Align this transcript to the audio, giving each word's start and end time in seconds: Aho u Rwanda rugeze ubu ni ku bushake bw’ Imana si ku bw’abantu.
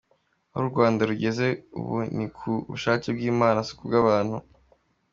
Aho 0.53 0.59
u 0.65 0.69
Rwanda 0.71 1.01
rugeze 1.09 1.45
ubu 1.79 1.97
ni 2.17 2.27
ku 2.35 2.51
bushake 2.71 3.07
bw’ 3.15 3.21
Imana 3.31 3.59
si 3.67 3.73
ku 3.77 3.83
bw’abantu. 3.87 4.37